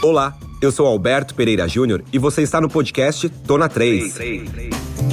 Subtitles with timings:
[0.00, 4.16] Olá, eu sou Alberto Pereira Júnior e você está no podcast Tona 3.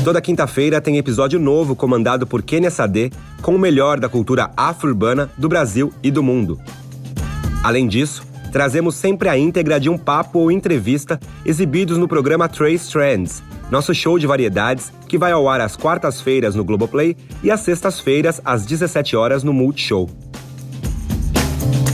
[0.03, 3.11] Toda quinta-feira tem episódio novo comandado por Kenia Sade
[3.41, 6.61] com o melhor da cultura afro-urbana do Brasil e do mundo.
[7.63, 12.91] Além disso, trazemos sempre a íntegra de um papo ou entrevista exibidos no programa Trace
[12.91, 13.41] Trends,
[13.71, 18.39] nosso show de variedades que vai ao ar às quartas-feiras no Globoplay e às sextas-feiras
[18.45, 20.07] às 17 horas no Multishow.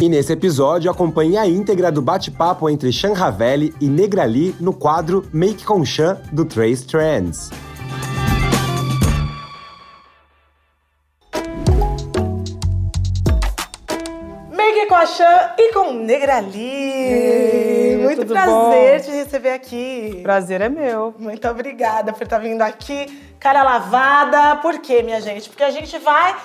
[0.02, 5.30] E nesse episódio acompanhe a íntegra do bate-papo entre Sean Ravelli e Negrali no quadro
[5.32, 7.52] Make com Sean do Trace Trends.
[14.50, 18.00] Make com a Chan e com Negrali.
[18.02, 19.06] Muito tudo prazer bom?
[19.06, 20.20] te receber aqui.
[20.23, 21.14] Prazer é meu.
[21.20, 23.06] Muito obrigada por estar vindo aqui,
[23.40, 24.56] cara lavada.
[24.64, 25.48] Por quê, minha gente?
[25.48, 26.36] Porque a gente vai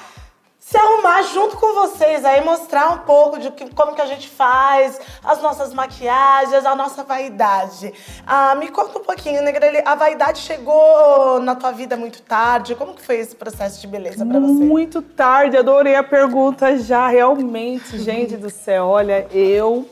[0.68, 4.28] se arrumar junto com vocês aí, mostrar um pouco de que- como que a gente
[4.28, 7.94] faz, as nossas maquiagens, a nossa vaidade.
[8.26, 12.74] Ah, me conta um pouquinho, Negrali, a vaidade chegou na tua vida muito tarde?
[12.74, 14.64] Como que foi esse processo de beleza pra você?
[14.64, 18.86] Muito tarde, adorei a pergunta já, realmente, gente do céu.
[18.86, 19.88] Olha, eu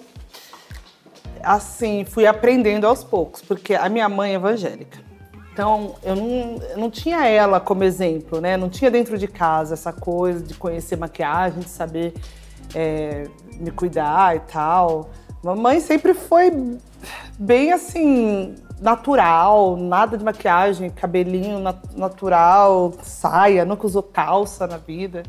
[1.41, 5.03] assim, fui aprendendo aos poucos, porque a minha mãe é evangélica.
[5.55, 8.56] Então, eu não, eu não tinha ela como exemplo, né?
[8.56, 12.12] Não tinha dentro de casa essa coisa de conhecer maquiagem, de saber
[12.74, 13.28] é,
[13.60, 15.10] me cuidar e tal.
[15.44, 16.50] Mamãe sempre foi
[17.38, 25.22] bem assim, natural, nada de maquiagem, cabelinho nat- natural, saia, nunca usou calça na vida.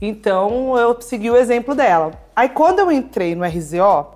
[0.00, 2.12] Então eu segui o exemplo dela.
[2.36, 4.06] Aí quando eu entrei no RZO,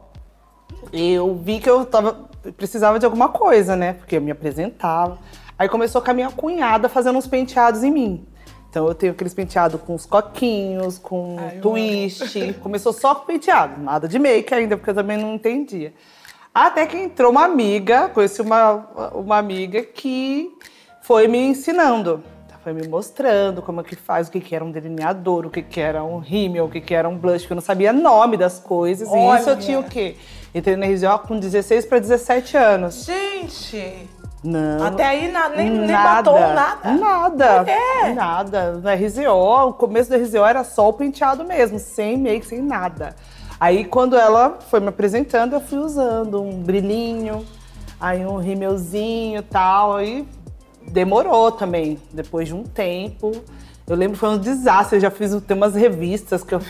[0.92, 2.16] eu vi que eu tava,
[2.52, 3.94] precisava de alguma coisa, né?
[3.94, 5.18] Porque eu me apresentava.
[5.58, 8.26] Aí começou com a minha cunhada fazendo uns penteados em mim.
[8.68, 12.54] Então eu tenho aqueles penteados com os coquinhos, com twist.
[12.60, 15.94] Começou só com penteado, nada de make ainda, porque eu também não entendia.
[16.52, 20.50] Até que entrou uma amiga, conheci uma, uma amiga que
[21.00, 22.22] foi me ensinando.
[22.62, 25.62] Foi me mostrando como é que faz, o que, que era um delineador, o que,
[25.62, 28.36] que era um rímel, o que, que era um blush, porque eu não sabia nome
[28.36, 29.08] das coisas.
[29.08, 29.56] E isso eu Olha.
[29.56, 30.16] tinha o quê?
[30.56, 33.04] Entrei na RZO com 16 para 17 anos.
[33.04, 34.08] Gente,
[34.42, 34.82] Não.
[34.86, 36.92] até aí na- nem, nem nada, batom, nada.
[36.92, 37.54] Nada.
[37.58, 38.12] Por quê?
[38.14, 38.72] Nada.
[38.72, 43.14] No RZO, o começo do RZO era só o penteado mesmo, sem make, sem nada.
[43.60, 47.44] Aí quando ela foi me apresentando, eu fui usando um brilhinho,
[48.00, 49.96] aí um rímelzinho e tal.
[49.96, 50.26] Aí
[50.88, 53.30] demorou também, depois de um tempo.
[53.88, 56.60] Eu lembro que foi um desastre, eu já fiz tem umas revistas que eu,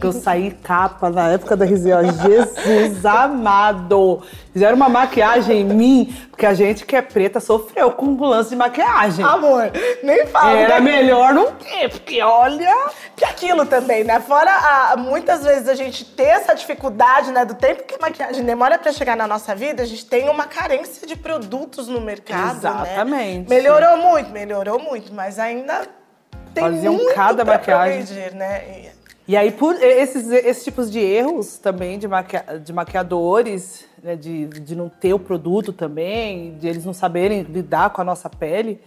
[0.00, 2.00] que eu saí capa na época da RZO.
[2.22, 4.22] Jesus amado!
[4.50, 8.48] Fizeram uma maquiagem em mim, porque a gente que é preta sofreu com um lance
[8.50, 9.22] de maquiagem.
[9.22, 9.70] Amor,
[10.02, 10.52] nem fala.
[10.52, 10.92] Era né?
[10.92, 12.74] melhor não ter, porque olha.
[13.14, 14.18] Que aquilo também, né?
[14.18, 17.44] Fora, a- muitas vezes a gente ter essa dificuldade, né?
[17.44, 20.46] Do tempo que a maquiagem demora pra chegar na nossa vida, a gente tem uma
[20.46, 22.80] carência de produtos no mercado, né?
[22.80, 23.50] Exatamente.
[23.50, 25.99] Melhorou muito, melhorou muito, mas ainda
[26.54, 28.04] tem Faziam cada maquiagem.
[28.04, 28.90] progredir, né?
[29.28, 34.46] E- aí, por esses, esses tipos de erros também de, maquia- de maquiadores, né, de,
[34.46, 38.80] de não ter o produto também, de eles não saberem lidar com a nossa pele,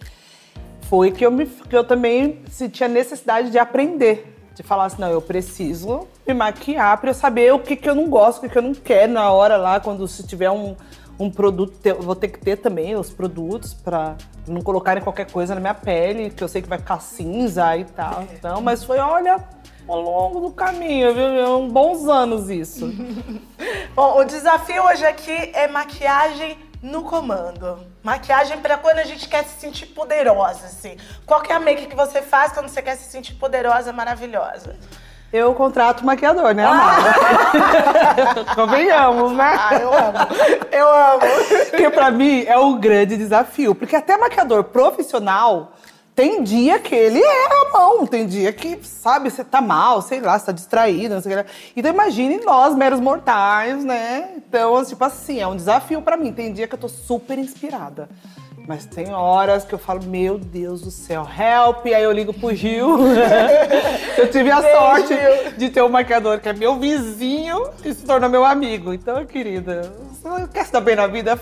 [0.82, 4.32] foi que eu, me, que eu também senti a necessidade de aprender.
[4.54, 7.94] De falar assim, não, eu preciso me maquiar para eu saber o que, que eu
[7.94, 10.76] não gosto, o que, que eu não quero na hora lá, quando se tiver um,
[11.18, 14.16] um produto, eu vou ter que ter também os produtos para
[14.46, 17.84] não colocarem qualquer coisa na minha pele, que eu sei que vai ficar cinza e
[17.84, 18.24] tal.
[18.32, 19.42] Então, mas foi, olha,
[19.86, 21.58] ao longo do caminho, viu?
[21.58, 22.92] Um bons anos isso.
[23.94, 27.78] Bom, o desafio hoje aqui é maquiagem no comando.
[28.02, 30.96] Maquiagem pra quando a gente quer se sentir poderosa, assim.
[31.24, 34.76] Qual que é a make que você faz quando você quer se sentir poderosa, maravilhosa?
[35.34, 37.12] Eu contrato maquiador, né, amada?
[38.54, 39.56] Convenhamos, né?
[39.58, 40.18] Ah, eu amo.
[40.70, 41.20] Eu amo.
[41.70, 43.74] Porque pra mim é um grande desafio.
[43.74, 45.72] Porque até maquiador profissional
[46.14, 50.20] tem dia que ele erra a mão, tem dia que, sabe, você tá mal, sei
[50.20, 51.42] lá, você tá distraído, não sei o que.
[51.42, 51.48] lá.
[51.74, 54.34] Então imagine nós, meros mortais, né?
[54.36, 56.32] Então, tipo assim, é um desafio pra mim.
[56.32, 58.08] Tem dia que eu tô super inspirada.
[58.66, 61.84] Mas tem horas que eu falo, meu Deus do céu, help!
[61.84, 62.96] Aí eu ligo pro Gil.
[64.16, 65.52] eu tive a Beijo, sorte Gil.
[65.58, 68.94] de ter um maquiador que é meu vizinho e se tornou meu amigo.
[68.94, 71.38] Então, querida, você quer se dar bem na vida?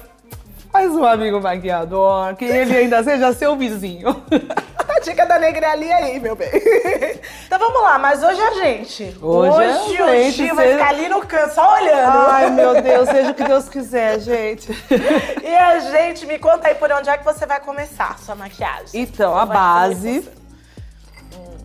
[0.72, 4.16] Faz um amigo maquiador, que ele ainda seja seu vizinho.
[5.02, 6.48] A dica da Negrali aí, meu bem.
[7.44, 9.18] Então vamos lá, mas hoje a gente.
[9.20, 12.30] Hoje a o gente, Gil vai ficar ali no canto, só olhando.
[12.30, 14.70] Ai, meu Deus, seja o que Deus quiser, gente.
[15.42, 18.36] E a gente, me conta aí por onde é que você vai começar a sua
[18.36, 19.02] maquiagem.
[19.02, 20.30] Então, a base.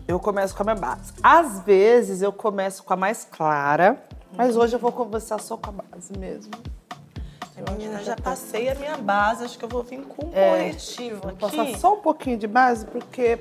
[0.08, 1.12] Eu começo com a minha base.
[1.22, 4.02] Às vezes eu começo com a mais clara,
[4.36, 6.50] mas hoje eu vou começar só com a base mesmo.
[7.70, 11.20] Menina, já passei a minha base, acho que eu vou vir com um É, corretivo
[11.20, 11.38] Vou aqui.
[11.40, 13.38] passar só um pouquinho de base, porque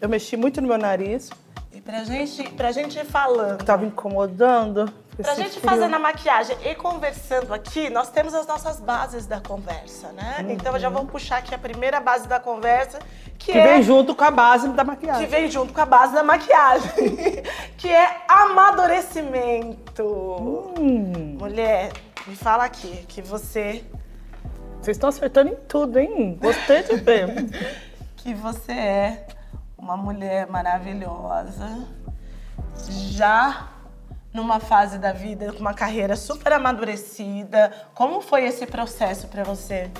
[0.00, 1.30] eu mexi muito no meu nariz,
[1.72, 3.58] E pra gente, pra gente ir falando.
[3.58, 4.92] que tava incomodando.
[5.16, 5.62] Pra gente frio.
[5.70, 10.44] fazendo a maquiagem e conversando aqui, nós temos as nossas bases da conversa, né?
[10.48, 12.98] Então eu já vou puxar aqui a primeira base da conversa,
[13.38, 15.26] que, Que é vem junto com a base da que maquiagem.
[15.28, 16.90] vem junto com a base da maquiagem,
[17.78, 20.02] que é amadurecimento.
[20.78, 21.92] Hum, Mulher,
[22.26, 23.84] me fala aqui que você
[24.80, 26.38] vocês estão acertando em tudo, hein?
[26.38, 27.26] Gostei de ver.
[28.16, 29.26] que você é
[29.78, 31.86] uma mulher maravilhosa,
[33.10, 33.68] já
[34.32, 37.72] numa fase da vida com uma carreira super amadurecida.
[37.94, 39.90] Como foi esse processo para você?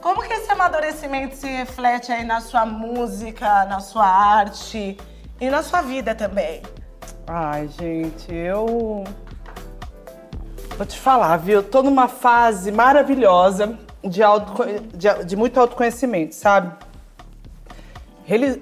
[0.00, 4.96] Como que esse amadurecimento se reflete aí na sua música, na sua arte
[5.40, 6.62] e na sua vida também?
[7.26, 9.04] Ai, gente, eu.
[10.78, 11.56] Vou te falar, viu?
[11.56, 14.64] Eu tô numa fase maravilhosa de, autoco...
[14.94, 16.72] de, de muito autoconhecimento, sabe?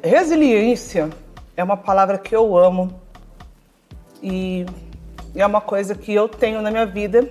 [0.03, 1.11] Resiliência
[1.55, 2.99] é uma palavra que eu amo
[4.23, 4.65] e
[5.35, 7.29] é uma coisa que eu tenho na minha vida.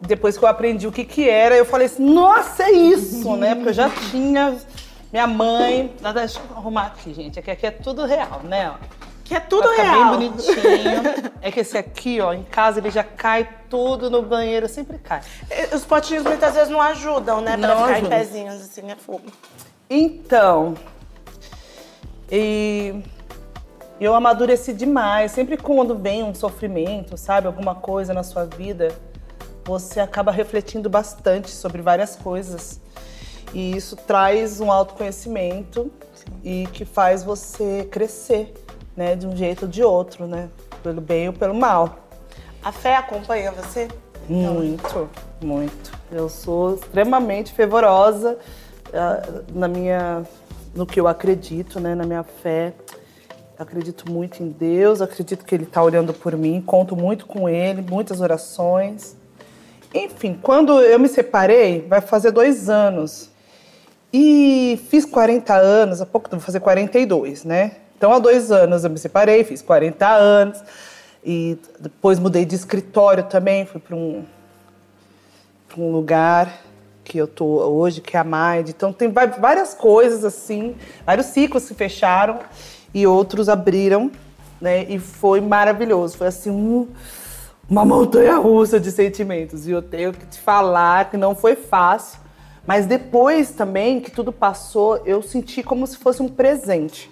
[0.00, 3.54] Depois que eu aprendi o que que era, eu falei assim, nossa, é isso, né?
[3.54, 4.56] Porque eu já tinha
[5.12, 5.94] minha mãe.
[6.14, 7.38] Deixa eu arrumar aqui, gente.
[7.38, 8.72] Aqui, aqui é tudo real, né?
[9.24, 10.18] Que é tudo Pra real.
[10.18, 11.34] bem bonitinho.
[11.40, 15.20] É que esse aqui, ó, em casa ele já cai tudo no banheiro, sempre cai.
[15.50, 17.56] E Os potinhos muitas vezes não ajudam, né?
[17.56, 19.24] Pra Não ficar em pezinhos assim, é fogo.
[19.90, 20.74] Então,
[22.30, 23.02] e
[24.00, 25.32] eu amadureci demais.
[25.32, 28.94] Sempre quando vem um sofrimento, sabe, alguma coisa na sua vida,
[29.64, 32.80] você acaba refletindo bastante sobre várias coisas.
[33.52, 35.92] E isso traz um autoconhecimento
[36.42, 38.52] e que faz você crescer,
[38.96, 40.48] né, de um jeito ou de outro, né,
[40.82, 41.98] pelo bem ou pelo mal.
[42.62, 43.88] A fé acompanha você?
[44.28, 45.08] Muito,
[45.42, 45.92] muito.
[46.10, 48.38] Eu sou extremamente fervorosa
[48.92, 50.22] ah, na minha,
[50.74, 52.72] no que eu acredito, né, na minha fé.
[53.58, 57.82] Acredito muito em Deus, acredito que Ele está olhando por mim, conto muito com Ele,
[57.82, 59.16] muitas orações.
[59.94, 63.30] Enfim, quando eu me separei, vai fazer dois anos.
[64.12, 67.72] E fiz 40 anos, há pouco vou fazer 42, né?
[67.96, 70.62] Então, há dois anos eu me separei, fiz 40 anos.
[71.24, 74.24] E depois mudei de escritório também, fui para um,
[75.78, 76.60] um lugar
[77.02, 78.68] que eu tô hoje, que é a Mind.
[78.68, 80.74] Então, tem várias coisas assim,
[81.04, 82.40] vários ciclos se fecharam
[82.92, 84.10] e outros abriram,
[84.60, 84.84] né?
[84.84, 86.16] E foi maravilhoso.
[86.16, 86.88] Foi assim, um,
[87.68, 89.66] uma montanha russa de sentimentos.
[89.66, 92.18] E eu tenho que te falar que não foi fácil.
[92.66, 97.10] Mas depois também que tudo passou, eu senti como se fosse um presente,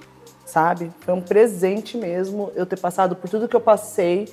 [0.52, 0.92] sabe?
[1.00, 4.28] Foi um presente mesmo eu ter passado por tudo que eu passei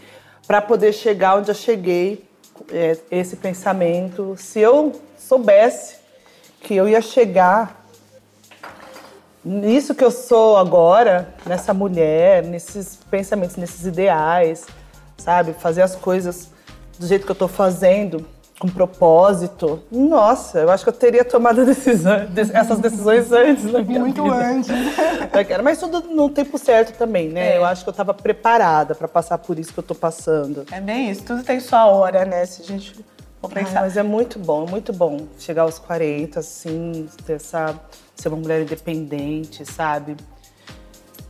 [0.45, 2.25] para poder chegar onde eu cheguei,
[2.73, 4.35] é, esse pensamento.
[4.37, 5.95] Se eu soubesse
[6.61, 7.85] que eu ia chegar
[9.45, 14.65] nisso que eu sou agora, nessa mulher, nesses pensamentos, nesses ideais,
[15.17, 15.53] sabe?
[15.53, 16.49] Fazer as coisas
[16.99, 18.25] do jeito que eu tô fazendo,
[18.59, 19.81] com propósito.
[19.89, 24.35] Nossa, eu acho que eu teria tomado decisão, essas decisões antes na minha Muito vida.
[24.35, 24.69] antes.
[25.63, 27.53] Mas tudo no tempo certo também, né?
[27.53, 27.57] É.
[27.57, 30.65] Eu acho que eu tava preparada para passar por isso que eu tô passando.
[30.71, 32.45] É bem isso, tudo tem sua hora, né?
[32.45, 32.93] Se a gente
[33.41, 33.81] for Ai, pensar.
[33.81, 37.79] mas é muito bom, é muito bom chegar aos 40, assim, ter essa,
[38.13, 40.17] ser uma mulher independente, sabe?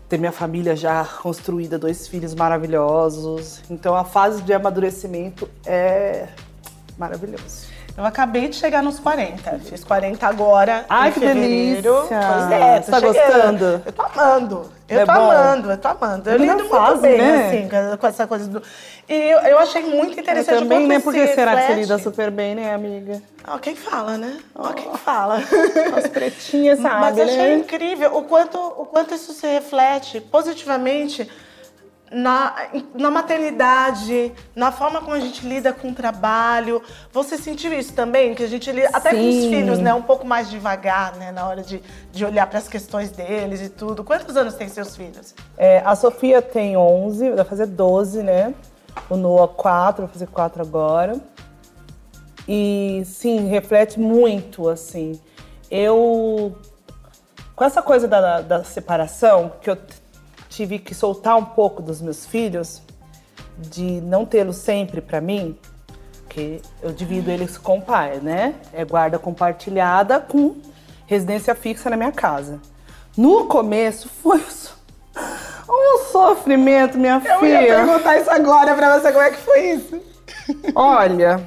[0.07, 3.61] Ter minha família já construída, dois filhos maravilhosos.
[3.69, 6.27] Então a fase de amadurecimento é
[6.99, 7.67] maravilhoso.
[7.97, 9.59] Eu acabei de chegar nos 40.
[9.59, 10.85] Fiz 40 agora.
[10.87, 11.81] Ai, que fevereiro.
[11.81, 12.19] delícia!
[12.31, 13.13] Pois é, Você tá chegando.
[13.13, 13.81] gostando?
[13.85, 14.71] Eu tô amando.
[14.87, 15.19] Eu É tô bom?
[15.31, 16.29] amando, eu tô amando.
[16.29, 17.47] Eu lido muito bem, né?
[17.47, 18.61] assim, com- essa coisa do.
[19.07, 20.95] E eu, eu achei muito Eu interessante o também, né?
[20.95, 21.79] isso Por se será que você reflete.
[21.81, 23.21] lida super bem, né, amiga?
[23.47, 24.37] Ó, quem fala, né?
[24.55, 25.35] Ó, quem fala.
[25.97, 27.53] As pretinhas, sabe, Mas eu achei né?
[27.55, 31.29] incrível o quanto, o quanto isso se reflete positivamente
[32.11, 36.81] na, na maternidade, na forma como a gente lida com o trabalho.
[37.11, 38.33] Você sentiu isso também?
[38.33, 39.93] Que a gente lida até com os filhos, né?
[39.93, 41.31] Um pouco mais devagar, né?
[41.31, 44.03] Na hora de, de olhar para as questões deles e tudo.
[44.03, 45.35] Quantos anos têm seus filhos?
[45.57, 48.53] É, a Sofia tem 11, vai fazer 12, né?
[49.09, 51.19] O Noah 4, vai fazer 4 agora.
[52.47, 55.19] E sim, reflete muito, assim.
[55.69, 56.55] Eu.
[57.55, 59.77] Com essa coisa da, da separação, que eu
[60.59, 62.81] tive que soltar um pouco dos meus filhos,
[63.57, 65.57] de não tê-los sempre pra mim,
[66.27, 68.55] que eu divido eles com o pai, né?
[68.73, 70.57] É guarda compartilhada com
[71.07, 72.59] residência fixa na minha casa.
[73.15, 74.41] No começo foi
[75.69, 77.75] um sofrimento, minha Eu ia filha.
[77.77, 80.01] perguntar isso agora pra você, como é que foi isso?
[80.75, 81.41] Olha,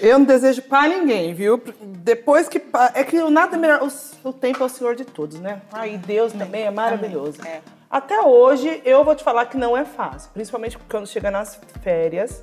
[0.00, 1.62] Eu não desejo pra ninguém, viu?
[1.80, 2.60] Depois que.
[2.94, 3.88] É que nada é melhor.
[4.24, 5.62] O, tempo é o senhor de todos, né?
[5.72, 7.38] Aí Deus também é maravilhoso.
[7.46, 7.60] É.
[7.90, 10.30] Até hoje, eu vou te falar que não é fácil.
[10.32, 12.42] Principalmente quando chega nas férias,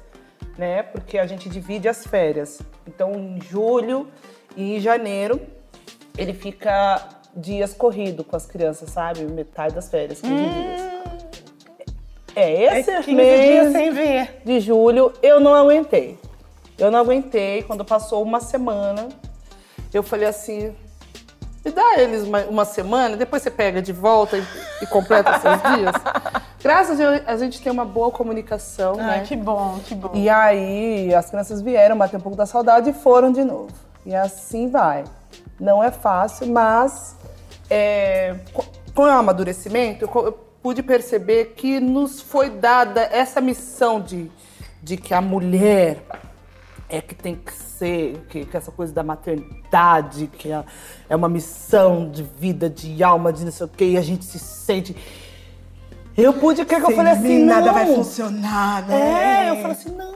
[0.57, 0.83] né?
[0.83, 2.61] Porque a gente divide as férias.
[2.87, 4.07] Então, em julho
[4.55, 5.41] e em janeiro,
[6.17, 9.23] ele fica dias corrido com as crianças, sabe?
[9.25, 10.93] Metade das férias, 15 dias.
[12.35, 14.41] É, esse É 15 mês sem ver.
[14.43, 16.17] de julho, eu não aguentei.
[16.77, 17.61] Eu não aguentei.
[17.63, 19.09] Quando passou uma semana,
[19.93, 20.75] eu falei assim:
[21.63, 24.43] me dá eles uma, uma semana, depois você pega de volta e,
[24.81, 25.95] e completa seus dias.
[26.61, 29.23] Graças a Deus, a gente tem uma boa comunicação, Ah, né?
[29.25, 30.11] que bom, que bom.
[30.13, 33.71] E aí, as crianças vieram, bater um pouco da saudade e foram de novo.
[34.05, 35.03] E assim vai.
[35.59, 37.15] Não é fácil, mas
[37.69, 43.99] é, co- com o amadurecimento, eu eu pude perceber que nos foi dada essa missão
[43.99, 44.31] de,
[44.81, 45.97] de que a mulher
[46.87, 47.51] é que tem que
[48.29, 50.63] que, que essa coisa da maternidade, que é,
[51.09, 54.25] é uma missão de vida, de alma, de não sei o quê, e a gente
[54.25, 54.95] se sente.
[56.15, 57.73] Eu pude, que, que eu falei assim, nada não.
[57.73, 59.47] vai funcionar, né?
[59.47, 60.13] É, eu falei assim, não,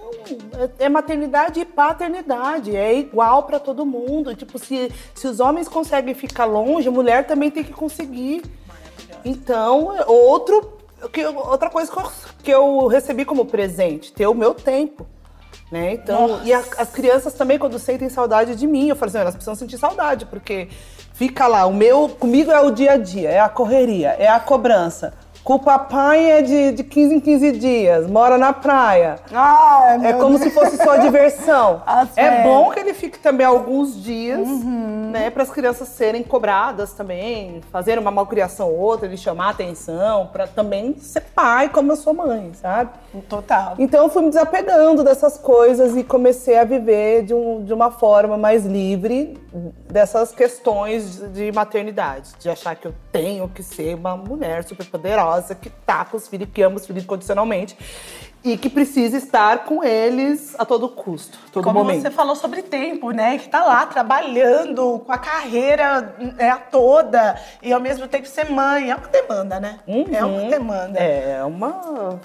[0.54, 4.36] é- é maternidade e paternidade, é igual pra todo mundo.
[4.36, 8.44] Tipo, se, se os homens conseguem ficar longe, a mulher também tem que conseguir.
[9.26, 10.74] Então, outro,
[11.12, 12.12] que, outra coisa que eu,
[12.44, 15.06] que eu recebi como presente, ter o meu tempo.
[15.72, 15.94] Né?
[15.94, 19.36] Então, e a- as crianças também, quando sentem saudade de mim, eu falo assim, elas
[19.36, 20.70] precisam sentir saudade, porque
[21.14, 24.40] fica lá, o meu, comigo é o dia a dia, é a correria, é a
[24.40, 25.14] cobrança.
[25.48, 29.16] Com o papai é de, de 15 em 15 dias, mora na praia.
[29.32, 30.42] Ai, É como Deus.
[30.42, 31.82] se fosse só diversão.
[32.18, 35.10] É bom que ele fique também alguns dias, Uhum.
[35.10, 40.28] né, para as crianças serem cobradas também, fazer uma malcriação ou outra, ele chamar atenção,
[40.34, 42.90] para também ser pai como eu sou mãe, sabe?
[43.30, 43.76] Total.
[43.80, 47.90] Então eu fui me desapegando dessas coisas e comecei a viver de, um- de uma
[47.90, 49.38] forma mais livre
[49.90, 55.37] dessas questões de maternidade, de achar que eu tenho que ser uma mulher super poderosa,
[55.56, 57.78] que tá com os filhos, que ama os filhos incondicionalmente
[58.44, 62.02] e que precisa estar com eles a todo custo, todo Como momento.
[62.04, 63.38] você falou sobre tempo, né?
[63.38, 68.92] Que tá lá trabalhando com a carreira é, toda e ao mesmo tempo ser mãe.
[68.92, 69.80] É que demanda, né?
[69.88, 71.00] É o que demanda.
[71.00, 72.20] É uma.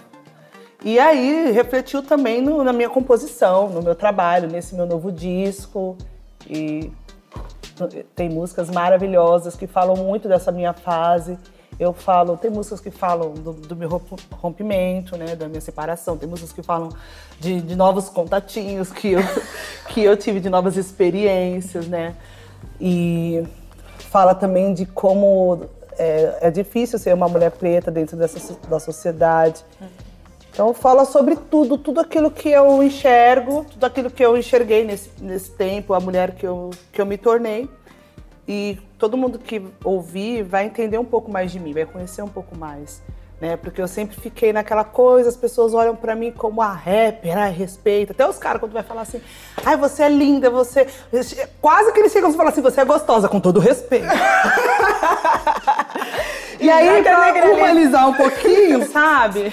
[0.85, 5.97] E aí refletiu também no- na minha composição, no meu trabalho, nesse meu novo disco.
[6.49, 6.93] E
[8.15, 11.39] tem músicas maravilhosas que falam muito dessa minha fase.
[11.79, 16.17] Eu falo, tem músicas que falam do, do meu romp- rompimento, né, da minha separação.
[16.17, 16.91] Tem músicas que falam
[17.41, 19.21] de, de novos contatinhos que eu,
[19.89, 22.15] que eu tive, de novas experiências, né.
[22.81, 23.45] E
[24.11, 25.67] fala também de como
[25.99, 29.65] é, é difícil ser uma mulher preta dentro dessa, da sociedade.
[30.53, 35.11] Então fala sobre tudo, tudo aquilo que eu enxergo, tudo aquilo que eu enxerguei nesse,
[35.19, 37.69] nesse tempo, a mulher que eu, que eu me tornei.
[38.47, 42.29] E todo mundo que ouvir vai entender um pouco mais de mim, vai conhecer um
[42.29, 43.03] pouco mais.
[43.41, 43.57] Né?
[43.57, 47.53] Porque eu sempre fiquei naquela coisa, as pessoas olham pra mim como a rapper, ai,
[47.53, 48.13] respeita.
[48.13, 49.21] Até os caras, quando vai falar assim,
[49.65, 50.87] ai, você é linda, você.
[51.61, 54.07] Quase que eles chegam e falam assim, você é gostosa, com todo respeito.
[56.63, 57.57] E aí, é pra negralista.
[57.57, 59.51] humanizar um pouquinho, sabe?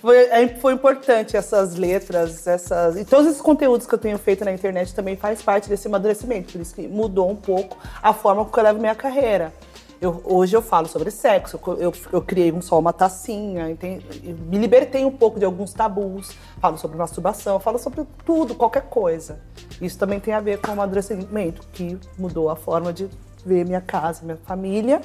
[0.00, 2.96] Foi, é- foi importante essas letras, essas.
[2.96, 6.52] E todos esses conteúdos que eu tenho feito na internet também faz parte desse amadurecimento.
[6.52, 9.52] Por isso que mudou um pouco a forma como eu levo minha carreira.
[10.00, 14.58] Eu- hoje eu falo sobre sexo, eu, eu, criei um só uma tacinha, eu me
[14.58, 19.40] libertei um pouco de alguns tabus, falo sobre masturbação, falo sobre tudo, qualquer coisa.
[19.80, 23.08] Isso também tem a ver com o amadurecimento, que mudou a forma de
[23.44, 25.00] ver minha casa, minha família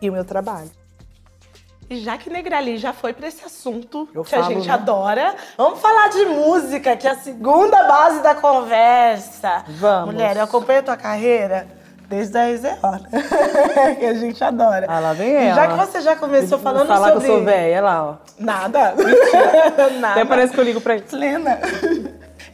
[0.00, 0.70] e o meu trabalho.
[1.90, 4.74] E já que Negrali já foi pra esse assunto Eu que a falo, gente né?
[4.74, 9.64] adora, vamos falar de música, que é a segunda base da conversa.
[9.66, 10.14] Vamos.
[10.14, 11.66] Mulher, eu acompanho a tua carreira
[12.08, 12.78] desde a né?
[13.98, 14.86] que a gente adora.
[14.88, 15.54] Ah, lá vem ela.
[15.56, 17.24] já que você já começou Vou falando falar sobre...
[17.24, 18.14] que eu sou velha, lá, ó.
[18.38, 18.94] Nada.
[19.98, 20.12] Nada.
[20.12, 21.02] Até parece que eu ligo pra ele.
[21.02, 21.58] Plena.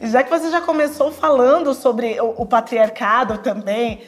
[0.01, 4.01] Já que você já começou falando sobre o, o patriarcado também,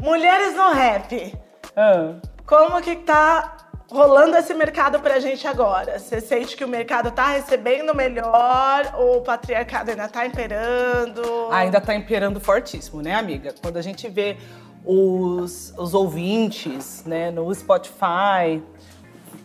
[0.00, 1.32] mulheres no rap,
[1.76, 2.14] Ah.
[2.46, 3.56] como que tá
[3.90, 5.98] rolando esse mercado pra gente agora?
[5.98, 11.22] Você sente que o mercado tá recebendo melhor ou o patriarcado ainda tá imperando?
[11.50, 13.54] Ainda tá imperando fortíssimo, né, amiga?
[13.60, 14.36] Quando a gente vê
[14.84, 18.62] os, os ouvintes, né, no Spotify,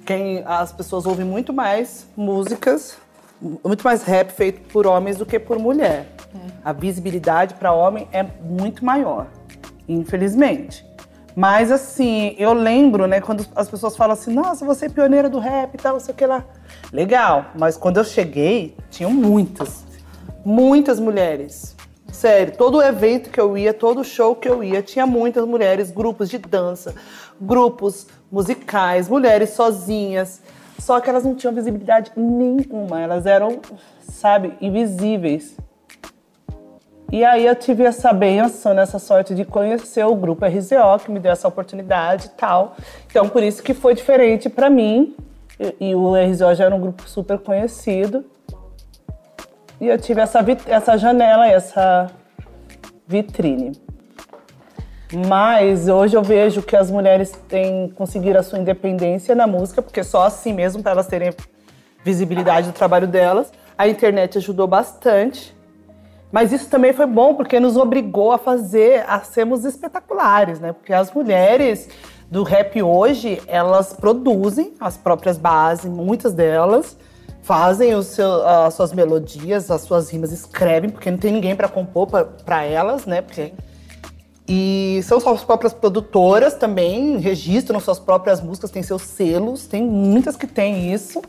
[0.06, 2.98] quem, as pessoas ouvem muito mais músicas,
[3.64, 6.08] muito mais rap feito por homens do que por mulher.
[6.64, 9.28] A visibilidade para homem é muito maior,
[9.88, 10.86] infelizmente.
[11.36, 15.40] Mas assim, eu lembro, né, quando as pessoas falam assim, nossa, você é pioneira do
[15.40, 16.46] rap e tal, não sei o que lá.
[16.92, 19.84] Legal, mas quando eu cheguei, tinham muitas,
[20.46, 21.76] muitas mulheres
[22.14, 26.30] Sério, todo evento que eu ia, todo show que eu ia, tinha muitas mulheres, grupos
[26.30, 26.94] de dança,
[27.42, 30.40] grupos musicais, mulheres sozinhas.
[30.78, 33.60] Só que elas não tinham visibilidade nenhuma, elas eram,
[34.08, 35.58] sabe, invisíveis.
[37.14, 41.20] E aí eu tive essa benção, essa sorte de conhecer o grupo RZO, que me
[41.20, 42.76] deu essa oportunidade e tal.
[43.06, 45.16] Então, por isso que foi diferente para mim.
[45.60, 48.26] E, e, o RZO já era um grupo super conhecido.
[49.80, 52.10] E eu tive essa, essa janela, essa
[53.08, 53.74] vitrine.
[55.28, 60.04] Mas hoje eu vejo que as mulheres têm conseguido a sua independência na música, porque
[60.04, 61.32] só assim mesmo para elas terem
[62.04, 63.54] visibilidade do trabalho delas.
[63.78, 65.53] A internet ajudou bastante.
[66.34, 70.74] Mas isso também foi bom porque nos obrigou a fazer, a sermos espetaculares, né?
[70.74, 71.88] Porque as mulheres
[72.32, 76.98] do rap hoje, elas produzem as próprias bases, muitas delas
[77.44, 82.08] fazem seu, as suas melodias, as suas rimas, escrevem, porque não tem ninguém para compor
[82.44, 83.22] para elas, né?
[83.22, 83.54] Porque...
[84.48, 90.36] E são suas próprias produtoras também, registram suas próprias músicas, têm seus selos, tem muitas
[90.36, 91.22] que têm isso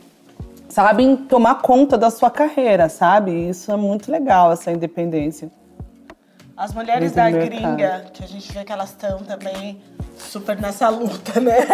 [0.74, 3.48] sabem tomar conta da sua carreira, sabe?
[3.48, 5.48] Isso é muito legal, essa independência.
[6.56, 9.82] As mulheres da gringa, que a gente vê que elas estão também
[10.16, 11.56] super nessa luta, né?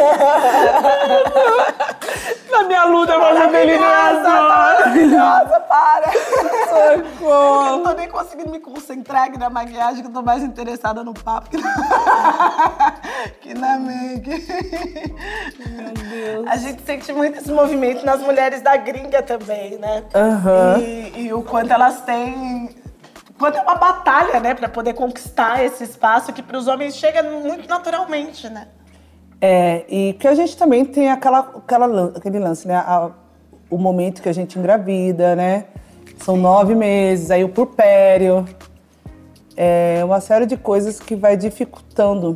[2.50, 4.22] Na minha luta maravilhosa!
[4.22, 6.10] Maravilhosa, para!
[6.10, 7.66] Socorro!
[7.66, 11.04] Eu não tô nem conseguindo me concentrar aqui na maquiagem, que eu tô mais interessada
[11.04, 11.74] no papo que na,
[13.42, 14.46] que na make.
[15.58, 16.46] Meu Deus.
[16.48, 20.04] A gente sente muito esse movimento nas mulheres da gringa também, né?
[20.14, 20.80] Uhum.
[20.80, 22.79] E, e o quanto elas têm
[23.40, 27.22] quanto é uma batalha, né, para poder conquistar esse espaço que para os homens chega
[27.22, 28.68] muito naturalmente, né?
[29.40, 33.10] É, e que a gente também tem aquela, aquela aquele lance, né, a,
[33.70, 35.64] o momento que a gente engravida, né?
[36.18, 38.46] São nove meses, aí o purpério,
[39.56, 42.34] é uma série de coisas que vai dificultando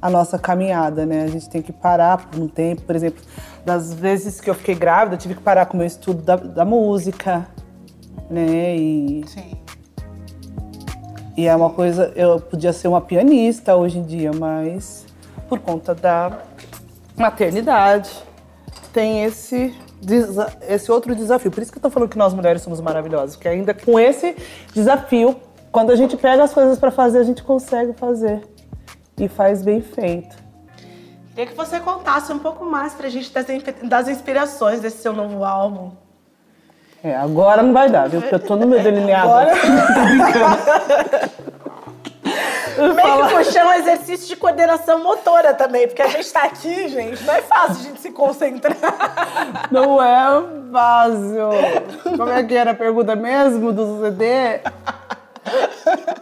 [0.00, 1.24] a nossa caminhada, né?
[1.24, 3.22] A gente tem que parar por um tempo, por exemplo,
[3.62, 6.36] das vezes que eu fiquei grávida, eu tive que parar com o meu estudo da,
[6.36, 7.46] da música,
[8.30, 8.74] né?
[8.74, 9.61] E Sim.
[11.36, 15.06] E é uma coisa, eu podia ser uma pianista hoje em dia, mas
[15.48, 16.40] por conta da
[17.16, 18.10] maternidade
[18.92, 19.74] tem esse
[20.68, 21.50] esse outro desafio.
[21.50, 24.36] Por isso que eu tô falando que nós mulheres somos maravilhosas, porque ainda com esse
[24.74, 25.36] desafio,
[25.70, 28.42] quando a gente pega as coisas para fazer, a gente consegue fazer
[29.16, 30.36] e faz bem feito.
[31.30, 33.46] Queria que você contasse um pouco mais pra gente das,
[33.84, 35.92] das inspirações desse seu novo álbum.
[37.04, 38.20] É, agora não vai dar, viu?
[38.20, 39.28] Porque eu tô no meu delineado.
[39.28, 39.52] Agora...
[42.78, 47.22] Meio que puxar um exercício de coordenação motora também, porque a gente tá aqui, gente,
[47.24, 48.76] não é fácil a gente se concentrar.
[49.70, 52.16] Não é fácil.
[52.16, 54.60] Como é que era a pergunta mesmo do CD?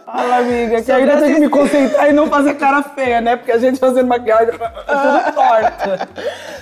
[0.05, 3.35] Fala, amiga, que ainda tem que me concentrar e não fazer cara feia, né?
[3.37, 6.09] Porque a gente fazendo maquiagem é tudo torta.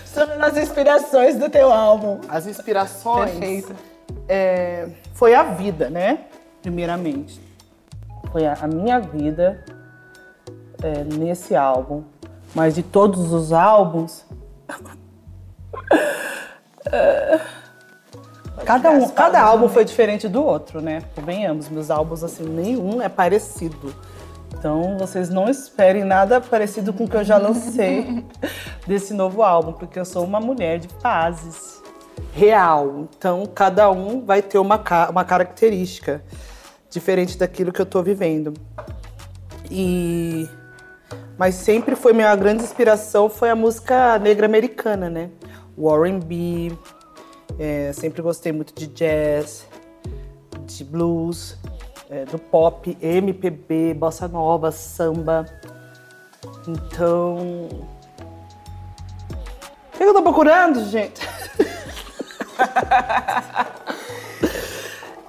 [0.06, 2.20] Sobre as inspirações do teu álbum.
[2.30, 3.32] As inspirações.
[3.32, 3.88] Perfeito
[4.30, 6.20] é, foi a vida, né?
[6.62, 7.42] Primeiramente.
[8.32, 9.65] Foi a, a minha vida
[10.84, 12.04] é, nesse álbum.
[12.54, 14.24] Mas de todos os álbuns.
[16.92, 17.39] é,
[18.63, 21.02] cada, um, cada álbum foi diferente do outro, né?
[21.15, 23.94] Convenhamos, meus álbuns, assim, nenhum é parecido.
[24.54, 28.26] Então, vocês não esperem nada parecido com o que eu já lancei
[28.86, 31.79] desse novo álbum, porque eu sou uma mulher de fases
[32.34, 33.08] real.
[33.18, 36.24] Então, cada um vai ter uma, uma característica
[36.89, 38.54] diferente daquilo que eu estou vivendo.
[39.70, 40.48] E
[41.38, 45.30] mas sempre foi minha grande inspiração foi a música negra americana, né?
[45.78, 46.78] O R&B,
[47.58, 49.65] é, sempre gostei muito de jazz,
[50.65, 51.58] de blues,
[52.10, 55.46] é, do pop, MPB, bossa nova, samba.
[56.68, 57.38] Então,
[59.94, 61.22] o que eu tô procurando, gente?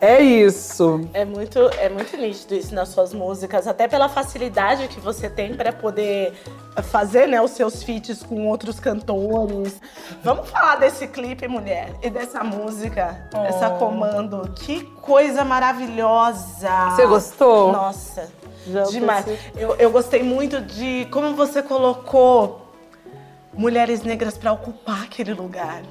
[0.00, 1.06] É isso.
[1.12, 5.54] É muito, é muito nítido isso nas suas músicas, até pela facilidade que você tem
[5.54, 6.32] para poder
[6.84, 9.78] fazer né, os seus feats com outros cantores.
[10.24, 13.44] Vamos falar desse clipe, mulher, e dessa música, oh.
[13.44, 14.50] essa comando.
[14.56, 16.70] Que coisa maravilhosa!
[16.96, 17.70] Você gostou?
[17.70, 18.26] Nossa,
[18.66, 19.26] Já demais.
[19.54, 22.72] Eu, eu gostei muito de como você colocou
[23.52, 25.82] mulheres negras para ocupar aquele lugar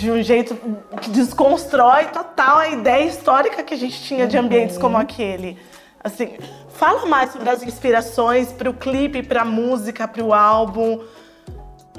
[0.00, 0.56] de um jeito
[1.02, 5.02] que desconstrói total a ideia histórica que a gente tinha de ambientes como uhum.
[5.02, 5.58] aquele.
[6.02, 6.38] Assim,
[6.70, 11.00] fala mais sobre as inspirações para o clipe, para a música, para o álbum.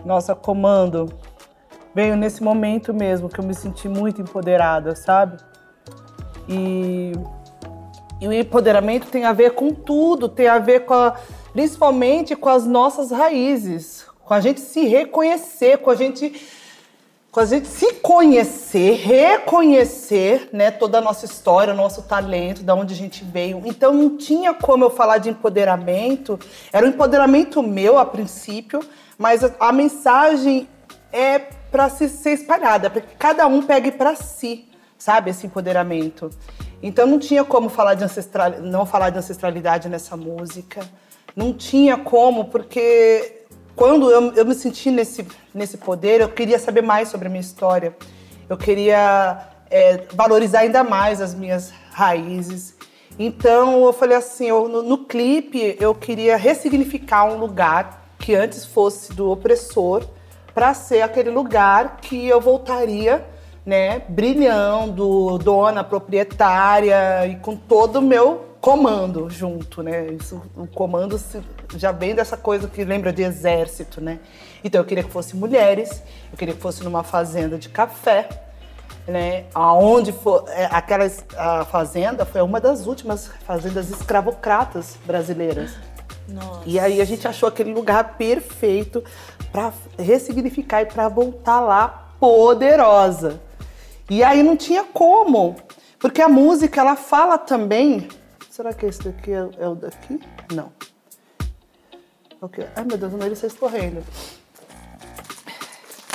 [0.04, 1.14] Nossa, comando
[1.94, 5.38] veio nesse momento mesmo que eu me senti muito empoderada, sabe?
[6.50, 7.12] E
[8.20, 11.16] E o empoderamento tem a ver com tudo, tem a ver com a,
[11.54, 16.34] principalmente com as nossas raízes, com a gente se reconhecer, com a gente
[17.32, 22.94] com a gente se conhecer, reconhecer, né, toda a nossa história, nosso talento, da onde
[22.94, 23.62] a gente veio.
[23.66, 26.38] Então não tinha como eu falar de empoderamento.
[26.74, 28.82] Era um empoderamento meu a princípio,
[29.18, 30.68] mas a, a mensagem
[31.14, 34.68] é para se ser espalhada, para que cada um pegue para si,
[34.98, 36.30] sabe, esse empoderamento.
[36.84, 40.82] Então não tinha como falar de ancestral, não falar de ancestralidade nessa música.
[41.34, 43.41] Não tinha como, porque
[43.76, 47.42] quando eu, eu me senti nesse, nesse poder, eu queria saber mais sobre a minha
[47.42, 47.96] história.
[48.50, 52.76] Eu queria é, valorizar ainda mais as minhas raízes.
[53.18, 58.66] Então eu falei assim, eu, no, no clipe eu queria ressignificar um lugar que antes
[58.66, 60.04] fosse do opressor
[60.54, 63.26] para ser aquele lugar que eu voltaria,
[63.66, 70.06] né, brilhando, dona proprietária e com todo o meu comando junto, né?
[70.14, 71.20] Isso, o comando
[71.76, 74.20] já vem dessa coisa que lembra de exército, né?
[74.64, 78.30] Então eu queria que fosse mulheres, eu queria que fosse numa fazenda de café,
[79.08, 79.46] né?
[79.56, 85.72] Aonde for é, aquela a fazenda foi uma das últimas fazendas escravocratas brasileiras.
[86.28, 86.62] Nossa.
[86.64, 89.04] E aí a gente achou aquele lugar perfeito
[89.52, 93.42] para ressignificar e para voltar lá poderosa.
[94.08, 95.56] E aí não tinha como,
[96.00, 98.08] porque a música ela fala também
[98.52, 100.20] Será que esse daqui é, é o daqui?
[100.54, 100.74] Não.
[102.42, 102.68] Ok.
[102.76, 104.04] Ai, meu Deus, o nariz está escorrendo.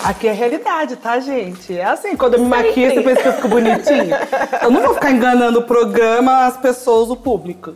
[0.06, 1.76] Aqui é realidade, tá, gente?
[1.76, 4.20] É assim, quando eu me maquio, você pensa que eu fico bonitinha?
[4.62, 7.72] Eu não vou ficar enganando o programa, as pessoas, o público.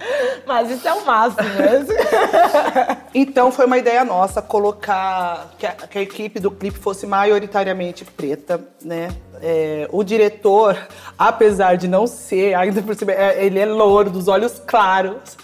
[0.47, 2.97] Mas isso é o máximo, né?
[3.13, 8.05] então foi uma ideia nossa colocar que a, que a equipe do clipe fosse maioritariamente
[8.05, 9.09] preta, né?
[9.43, 10.79] É, o diretor,
[11.19, 15.37] apesar de não ser, ainda por cima, é, ele é louro, dos olhos claros,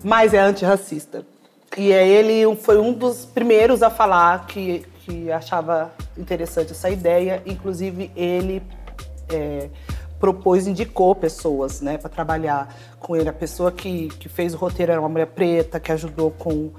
[0.00, 1.24] mas é antirracista.
[1.76, 7.42] E é, ele foi um dos primeiros a falar que que achava interessante essa ideia.
[7.44, 8.62] Inclusive, ele
[9.28, 9.68] é,
[10.20, 13.28] propôs, indicou pessoas né, para trabalhar com ele.
[13.28, 16.70] A pessoa que, que fez o roteiro era uma mulher preta, que ajudou com,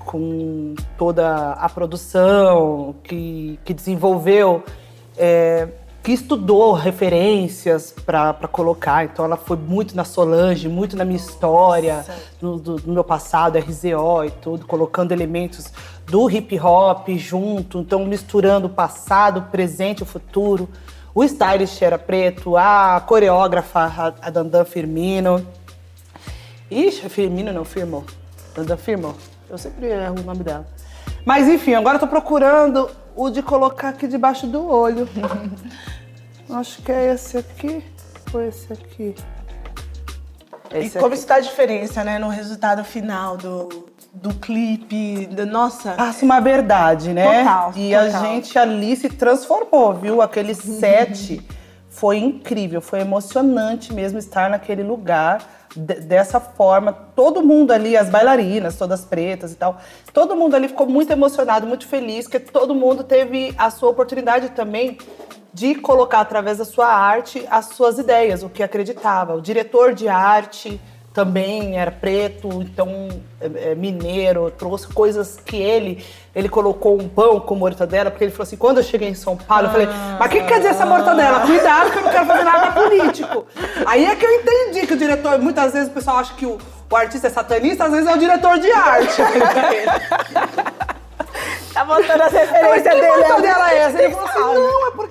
[0.00, 4.62] com toda a produção, que, que desenvolveu.
[5.16, 5.68] É,
[6.02, 9.04] que estudou referências para colocar.
[9.04, 12.04] Então ela foi muito na Solange, muito na minha história,
[12.40, 15.70] no, do, no, meu passado, RZO e tudo, colocando elementos
[16.08, 20.68] do hip hop junto, então misturando o passado, o presente, o futuro.
[21.14, 25.46] O stylist era preto, a coreógrafa, a Dandan Firmino.
[26.70, 28.04] Ixi, Firmino não, Firmo.
[28.54, 29.14] Dandan Firmo.
[29.48, 30.66] Eu sempre erro o nome dela.
[31.24, 35.08] Mas enfim, agora eu tô procurando o de colocar aqui debaixo do olho.
[36.50, 37.84] Acho que é esse aqui
[38.32, 39.14] ou esse aqui.
[40.72, 41.18] Esse e como aqui.
[41.22, 45.92] está a diferença, né, no resultado final do, do clipe, do, nossa...
[45.92, 47.44] Passa uma verdade, né?
[47.44, 48.04] Total, E total.
[48.06, 50.20] a gente ali se transformou, viu?
[50.22, 51.40] Aquele set
[51.98, 55.42] foi incrível, foi emocionante mesmo estar naquele lugar
[55.74, 56.92] dessa forma.
[56.92, 59.78] Todo mundo ali, as bailarinas, todas pretas e tal,
[60.12, 64.50] todo mundo ali ficou muito emocionado, muito feliz, que todo mundo teve a sua oportunidade
[64.50, 64.96] também
[65.52, 69.34] de colocar através da sua arte as suas ideias, o que acreditava.
[69.34, 70.80] O diretor de arte
[71.18, 73.08] também era preto, então
[73.40, 78.30] é, é, mineiro, trouxe coisas que ele ele colocou um pão com mortadela, porque ele
[78.30, 80.68] falou assim: quando eu cheguei em São Paulo, eu falei, mas o que quer dizer
[80.68, 81.40] essa mortadela?
[81.40, 83.46] Cuidado que eu não quero fazer nada político.
[83.84, 86.56] Aí é que eu entendi que o diretor, muitas vezes o pessoal acha que o,
[86.88, 89.16] o artista é satanista, às vezes é o diretor de arte.
[91.74, 93.00] tá montando as referências dele.
[93.00, 94.02] Que mortadela é essa?
[94.02, 95.07] Ele falou assim: não, é porque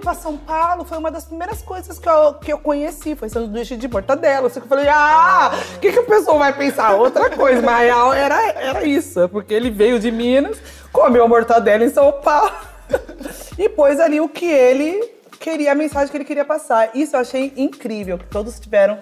[0.00, 3.76] vim São Paulo, foi uma das primeiras coisas que eu, que eu conheci, foi sanduíche
[3.76, 4.46] de mortadela.
[4.46, 6.94] Assim eu falei, ah, o que, que o pessoal vai pensar?
[6.94, 10.58] Outra coisa, mas real era, era isso, é porque ele veio de Minas,
[10.92, 12.52] comeu mortadela em São Paulo
[13.58, 15.00] e pôs ali o que ele
[15.38, 16.90] queria, a mensagem que ele queria passar.
[16.94, 18.98] Isso eu achei incrível, que todos tiveram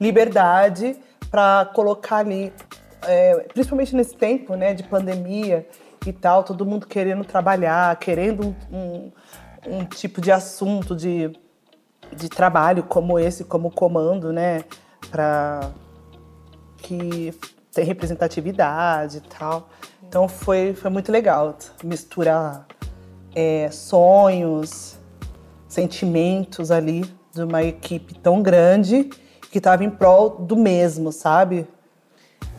[0.00, 0.96] liberdade
[1.30, 2.52] para colocar ali,
[3.06, 5.66] é, principalmente nesse tempo né, de pandemia
[6.06, 9.12] e tal, todo mundo querendo trabalhar, querendo um, um
[9.66, 11.30] um tipo de assunto de,
[12.14, 14.64] de trabalho como esse, como comando, né?
[15.10, 15.70] Para
[16.78, 17.32] que
[17.72, 19.68] tem representatividade e tal.
[20.02, 22.66] Então foi, foi muito legal misturar
[23.34, 24.98] é, sonhos,
[25.68, 29.10] sentimentos ali de uma equipe tão grande
[29.50, 31.66] que estava em prol do mesmo, sabe?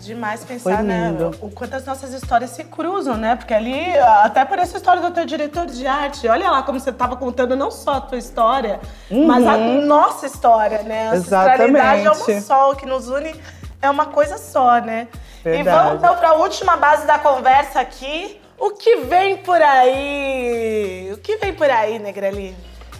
[0.01, 1.13] Demais pensar, né?
[1.41, 3.35] O quanto as nossas histórias se cruzam, né?
[3.35, 6.89] Porque ali, até por essa história do teu diretor de arte, olha lá como você
[6.89, 8.79] estava contando não só a tua história,
[9.11, 11.09] mas a nossa história, né?
[11.09, 12.15] A ancestralidade é Uhum.
[12.15, 12.41] Exatamente.
[12.41, 13.39] só, o que nos une
[13.81, 15.07] é uma coisa só, né?
[15.41, 15.69] E Verdade.
[15.77, 18.39] vamos então para a última base da conversa aqui.
[18.57, 21.11] O que vem por aí?
[21.13, 22.55] O que vem por aí, Negrali?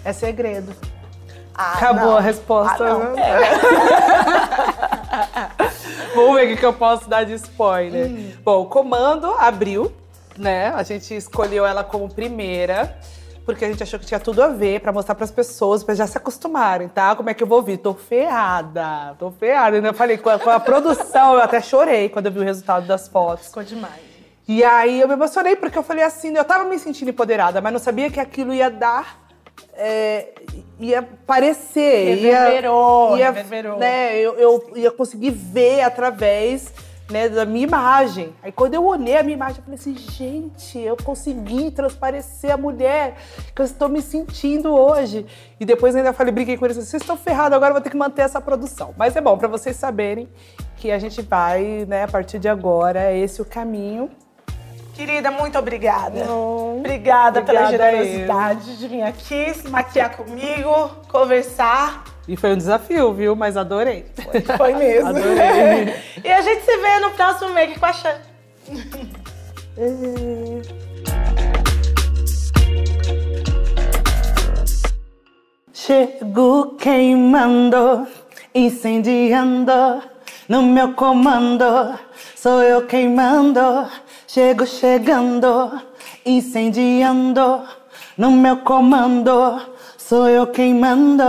[0.06, 0.76] É segredo.
[1.54, 2.18] Ah, Acabou não.
[2.18, 2.84] a resposta.
[2.84, 3.14] Ah, não.
[3.14, 3.22] né?
[5.62, 5.72] É.
[6.16, 8.08] Vamos ver o que eu posso dar de spoiler.
[8.08, 8.32] Hum.
[8.44, 9.92] Bom, o comando abriu,
[10.38, 10.70] né?
[10.70, 12.98] A gente escolheu ela como primeira.
[13.46, 16.06] Porque a gente achou que tinha tudo a ver pra mostrar pras pessoas, pra já
[16.06, 17.16] se acostumarem, tá?
[17.16, 17.78] Como é que eu vou ouvir?
[17.78, 19.76] Tô ferrada, tô ferrada.
[19.78, 22.86] Ainda falei, com a, com a produção, eu até chorei quando eu vi o resultado
[22.86, 23.48] das fotos.
[23.48, 24.12] Ficou demais.
[24.48, 27.74] E aí eu me emocionei, porque eu falei assim, eu tava me sentindo empoderada, mas
[27.74, 29.20] não sabia que aquilo ia dar.
[29.74, 30.34] É,
[30.80, 32.16] ia aparecer.
[32.16, 33.80] Reverberou, ia, ia, reverberou.
[33.80, 36.72] Né, eu, eu ia conseguir ver através
[37.12, 38.34] né, da minha imagem.
[38.42, 42.58] Aí quando eu olhei a minha imagem, eu falei assim, gente, eu consegui transparecer a
[42.58, 43.18] mulher
[43.54, 45.26] que eu estou me sentindo hoje.
[45.60, 47.98] E depois ainda falei, brinquei com eles, vocês estão ferrados, agora eu vou ter que
[47.98, 48.94] manter essa produção.
[48.98, 50.28] Mas é bom para vocês saberem
[50.78, 54.10] que a gente vai, né, a partir de agora, é esse o caminho.
[55.02, 56.26] Querida, muito obrigada.
[56.26, 56.78] Não.
[56.78, 62.04] Obrigada, pela Obrigada generosidade de vir aqui, se maquiar comigo, conversar.
[62.28, 63.36] E foi um desafio, viu?
[63.36, 64.06] Mas adorei.
[64.56, 65.10] Foi mesmo.
[65.10, 65.96] Adorei.
[66.24, 68.22] e a gente se vê no próximo Make com a Chan.
[75.74, 78.06] Chego queimando,
[78.54, 80.04] incendiando
[80.48, 81.98] no meu comando.
[82.36, 83.90] Sou eu queimando,
[84.34, 85.82] chego chegando,
[86.26, 87.64] incendiando
[88.18, 89.62] no meu comando.
[89.98, 91.22] Sou eu queimando.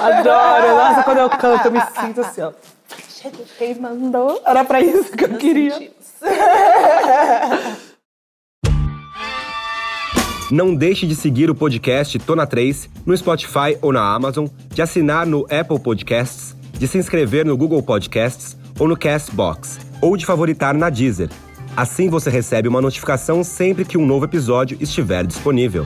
[0.00, 0.68] Adoro!
[0.76, 2.52] Nossa, quando eu canto, eu me sinto assim, ó.
[3.08, 4.40] Chego queimando.
[4.44, 5.92] Era pra isso que eu queria.
[10.50, 15.26] Não deixe de seguir o podcast Tona 3 no Spotify ou na Amazon, de assinar
[15.26, 20.74] no Apple Podcasts, de se inscrever no Google Podcasts ou no Castbox, ou de favoritar
[20.74, 21.30] na Deezer.
[21.76, 25.84] Assim você recebe uma notificação sempre que um novo episódio estiver disponível.